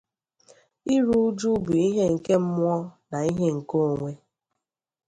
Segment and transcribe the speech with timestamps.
[0.95, 2.75] Iru uju bụ ihe nke mmụọ
[3.09, 4.11] na ihe nke onwe